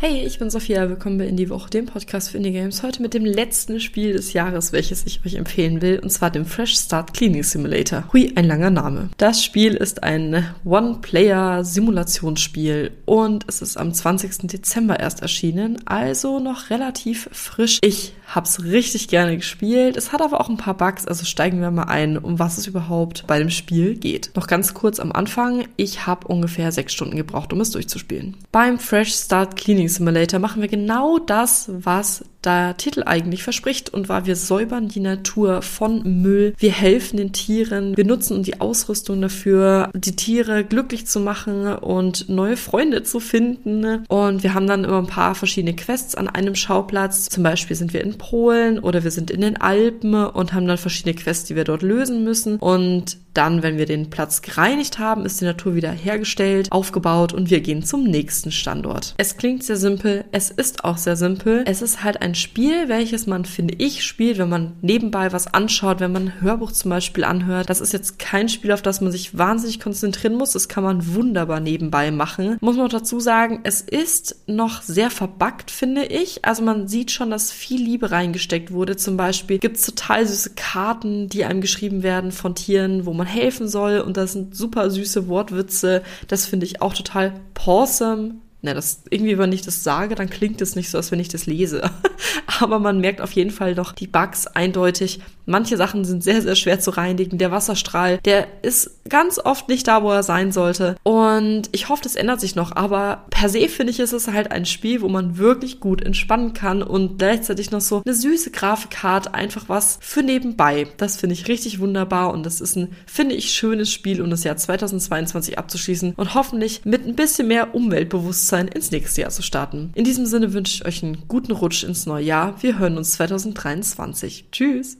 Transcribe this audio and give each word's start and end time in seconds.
Hey, 0.00 0.24
ich 0.24 0.38
bin 0.38 0.48
Sophia, 0.48 0.88
willkommen 0.88 1.18
bei 1.18 1.26
Indie 1.26 1.50
Woche, 1.50 1.70
dem 1.70 1.86
Podcast 1.86 2.30
für 2.30 2.36
Indie 2.36 2.52
Games. 2.52 2.84
Heute 2.84 3.02
mit 3.02 3.14
dem 3.14 3.24
letzten 3.24 3.80
Spiel 3.80 4.12
des 4.12 4.32
Jahres, 4.32 4.70
welches 4.70 5.04
ich 5.04 5.26
euch 5.26 5.34
empfehlen 5.34 5.82
will, 5.82 5.98
und 5.98 6.10
zwar 6.10 6.30
dem 6.30 6.44
Fresh 6.44 6.76
Start 6.76 7.14
Cleaning 7.14 7.42
Simulator. 7.42 8.04
Hui, 8.12 8.32
ein 8.36 8.44
langer 8.44 8.70
Name. 8.70 9.08
Das 9.16 9.42
Spiel 9.42 9.74
ist 9.74 10.04
ein 10.04 10.54
One-Player-Simulationsspiel 10.64 12.92
und 13.06 13.44
es 13.48 13.60
ist 13.60 13.76
am 13.76 13.92
20. 13.92 14.46
Dezember 14.46 15.00
erst 15.00 15.20
erschienen, 15.20 15.82
also 15.84 16.38
noch 16.38 16.70
relativ 16.70 17.28
frisch. 17.32 17.80
Ich 17.82 18.12
hab's 18.28 18.62
richtig 18.62 19.08
gerne 19.08 19.36
gespielt. 19.36 19.96
Es 19.96 20.12
hat 20.12 20.22
aber 20.22 20.40
auch 20.40 20.48
ein 20.48 20.58
paar 20.58 20.76
Bugs, 20.76 21.08
also 21.08 21.24
steigen 21.24 21.60
wir 21.60 21.72
mal 21.72 21.84
ein, 21.84 22.18
um 22.18 22.38
was 22.38 22.58
es 22.58 22.68
überhaupt 22.68 23.24
bei 23.26 23.40
dem 23.40 23.50
Spiel 23.50 23.96
geht. 23.96 24.30
Noch 24.36 24.46
ganz 24.46 24.74
kurz 24.74 25.00
am 25.00 25.10
Anfang, 25.10 25.66
ich 25.76 26.06
habe 26.06 26.28
ungefähr 26.28 26.70
sechs 26.70 26.92
Stunden 26.92 27.16
gebraucht, 27.16 27.52
um 27.52 27.60
es 27.60 27.72
durchzuspielen. 27.72 28.36
Beim 28.52 28.78
Fresh 28.78 29.14
Start 29.14 29.56
Cleaning 29.56 29.87
Simulator 29.88 30.40
machen 30.40 30.62
wir 30.62 30.68
genau 30.68 31.18
das, 31.18 31.70
was 31.72 32.24
der 32.44 32.76
Titel 32.76 33.02
eigentlich 33.04 33.42
verspricht. 33.42 33.92
Und 33.92 34.06
zwar, 34.06 34.26
wir 34.26 34.36
säubern 34.36 34.88
die 34.88 35.00
Natur 35.00 35.62
von 35.62 36.22
Müll, 36.22 36.54
wir 36.58 36.72
helfen 36.72 37.16
den 37.16 37.32
Tieren, 37.32 37.96
wir 37.96 38.04
nutzen 38.04 38.42
die 38.42 38.60
Ausrüstung 38.60 39.20
dafür, 39.20 39.90
die 39.94 40.16
Tiere 40.16 40.64
glücklich 40.64 41.06
zu 41.06 41.20
machen 41.20 41.66
und 41.66 42.28
neue 42.28 42.56
Freunde 42.56 43.02
zu 43.02 43.20
finden. 43.20 44.04
Und 44.08 44.42
wir 44.42 44.54
haben 44.54 44.66
dann 44.66 44.84
immer 44.84 44.98
ein 44.98 45.06
paar 45.06 45.34
verschiedene 45.34 45.74
Quests 45.74 46.14
an 46.14 46.28
einem 46.28 46.54
Schauplatz. 46.54 47.28
Zum 47.28 47.42
Beispiel 47.42 47.76
sind 47.76 47.92
wir 47.92 48.02
in 48.02 48.18
Polen 48.18 48.78
oder 48.78 49.04
wir 49.04 49.10
sind 49.10 49.30
in 49.30 49.40
den 49.40 49.56
Alpen 49.60 50.14
und 50.14 50.52
haben 50.52 50.66
dann 50.66 50.78
verschiedene 50.78 51.14
Quests, 51.14 51.44
die 51.44 51.56
wir 51.56 51.64
dort 51.64 51.82
lösen 51.82 52.24
müssen. 52.24 52.56
Und 52.58 53.18
dann, 53.38 53.62
wenn 53.62 53.78
wir 53.78 53.86
den 53.86 54.10
Platz 54.10 54.42
gereinigt 54.42 54.98
haben, 54.98 55.24
ist 55.24 55.40
die 55.40 55.44
Natur 55.44 55.76
wieder 55.76 55.92
hergestellt, 55.92 56.72
aufgebaut 56.72 57.32
und 57.32 57.50
wir 57.50 57.60
gehen 57.60 57.84
zum 57.84 58.02
nächsten 58.02 58.50
Standort. 58.50 59.14
Es 59.16 59.36
klingt 59.36 59.62
sehr 59.62 59.76
simpel, 59.76 60.24
es 60.32 60.50
ist 60.50 60.82
auch 60.82 60.96
sehr 60.98 61.14
simpel. 61.14 61.62
Es 61.64 61.80
ist 61.80 62.02
halt 62.02 62.20
ein 62.20 62.34
Spiel, 62.34 62.88
welches 62.88 63.28
man, 63.28 63.44
finde 63.44 63.76
ich, 63.78 64.04
spielt, 64.04 64.38
wenn 64.38 64.48
man 64.48 64.72
nebenbei 64.80 65.32
was 65.32 65.46
anschaut, 65.54 66.00
wenn 66.00 66.10
man 66.10 66.24
ein 66.24 66.40
Hörbuch 66.40 66.72
zum 66.72 66.90
Beispiel 66.90 67.22
anhört. 67.22 67.70
Das 67.70 67.80
ist 67.80 67.92
jetzt 67.92 68.18
kein 68.18 68.48
Spiel, 68.48 68.72
auf 68.72 68.82
das 68.82 69.00
man 69.00 69.12
sich 69.12 69.38
wahnsinnig 69.38 69.78
konzentrieren 69.78 70.34
muss. 70.34 70.54
Das 70.54 70.68
kann 70.68 70.82
man 70.82 71.14
wunderbar 71.14 71.60
nebenbei 71.60 72.10
machen. 72.10 72.56
Muss 72.60 72.76
man 72.76 72.86
auch 72.86 72.90
dazu 72.90 73.20
sagen, 73.20 73.60
es 73.62 73.82
ist 73.82 74.34
noch 74.48 74.82
sehr 74.82 75.12
verbuggt, 75.12 75.70
finde 75.70 76.06
ich. 76.06 76.44
Also 76.44 76.64
man 76.64 76.88
sieht 76.88 77.12
schon, 77.12 77.30
dass 77.30 77.52
viel 77.52 77.80
Liebe 77.80 78.10
reingesteckt 78.10 78.72
wurde. 78.72 78.96
Zum 78.96 79.16
Beispiel 79.16 79.58
gibt 79.58 79.76
es 79.76 79.86
total 79.86 80.26
süße 80.26 80.54
Karten, 80.56 81.28
die 81.28 81.44
einem 81.44 81.60
geschrieben 81.60 82.02
werden 82.02 82.32
von 82.32 82.56
Tieren, 82.56 83.06
wo 83.06 83.12
man 83.12 83.27
helfen 83.28 83.68
soll 83.68 84.00
und 84.00 84.16
das 84.16 84.32
sind 84.32 84.56
super 84.56 84.90
süße 84.90 85.28
Wortwitze. 85.28 86.02
Das 86.26 86.46
finde 86.46 86.66
ich 86.66 86.82
auch 86.82 86.94
total 86.94 87.34
pawsome 87.54 88.36
na, 88.60 88.74
das 88.74 89.02
irgendwie, 89.10 89.38
wenn 89.38 89.52
ich 89.52 89.62
das 89.62 89.84
sage, 89.84 90.16
dann 90.16 90.28
klingt 90.28 90.60
es 90.60 90.74
nicht 90.74 90.90
so, 90.90 90.98
als 90.98 91.12
wenn 91.12 91.20
ich 91.20 91.28
das 91.28 91.46
lese. 91.46 91.90
Aber 92.60 92.80
man 92.80 93.00
merkt 93.00 93.20
auf 93.20 93.32
jeden 93.32 93.52
Fall 93.52 93.76
doch 93.76 93.92
die 93.92 94.08
Bugs 94.08 94.48
eindeutig. 94.48 95.20
Manche 95.46 95.76
Sachen 95.76 96.04
sind 96.04 96.24
sehr, 96.24 96.42
sehr 96.42 96.56
schwer 96.56 96.80
zu 96.80 96.90
reinigen. 96.90 97.38
Der 97.38 97.52
Wasserstrahl, 97.52 98.18
der 98.18 98.48
ist 98.62 99.08
ganz 99.08 99.38
oft 99.38 99.68
nicht 99.68 99.86
da, 99.86 100.02
wo 100.02 100.10
er 100.10 100.24
sein 100.24 100.50
sollte. 100.50 100.96
Und 101.04 101.68
ich 101.72 101.88
hoffe, 101.88 102.02
das 102.02 102.16
ändert 102.16 102.40
sich 102.40 102.56
noch. 102.56 102.74
Aber 102.74 103.24
per 103.30 103.48
se 103.48 103.68
finde 103.68 103.92
ich, 103.92 104.00
ist 104.00 104.12
es 104.12 104.26
halt 104.26 104.50
ein 104.50 104.66
Spiel, 104.66 105.02
wo 105.02 105.08
man 105.08 105.38
wirklich 105.38 105.78
gut 105.78 106.02
entspannen 106.02 106.52
kann 106.52 106.82
und 106.82 107.18
gleichzeitig 107.18 107.70
noch 107.70 107.80
so 107.80 108.02
eine 108.04 108.14
süße 108.14 108.50
Grafik 108.50 109.04
hat. 109.04 109.34
Einfach 109.34 109.68
was 109.68 109.98
für 110.02 110.22
nebenbei. 110.22 110.88
Das 110.96 111.16
finde 111.16 111.34
ich 111.34 111.46
richtig 111.46 111.78
wunderbar 111.78 112.32
und 112.32 112.44
das 112.44 112.60
ist 112.60 112.76
ein, 112.76 112.96
finde 113.06 113.36
ich, 113.36 113.52
schönes 113.52 113.90
Spiel, 113.90 114.20
um 114.20 114.30
das 114.30 114.44
Jahr 114.44 114.56
2022 114.56 115.58
abzuschließen 115.58 116.14
und 116.14 116.34
hoffentlich 116.34 116.82
mit 116.84 117.06
ein 117.06 117.14
bisschen 117.14 117.48
mehr 117.48 117.74
Umweltbewusstsein 117.74 118.48
Bewusstsein 118.58 118.68
ins 118.68 118.90
nächste 118.90 119.20
Jahr 119.20 119.30
zu 119.30 119.42
starten. 119.42 119.92
In 119.94 120.04
diesem 120.04 120.26
Sinne 120.26 120.52
wünsche 120.52 120.74
ich 120.74 120.86
euch 120.86 121.02
einen 121.02 121.28
guten 121.28 121.52
Rutsch 121.52 121.84
ins 121.84 122.06
neue 122.06 122.24
Jahr. 122.24 122.60
Wir 122.62 122.78
hören 122.78 122.98
uns 122.98 123.12
2023. 123.12 124.46
Tschüss! 124.50 124.96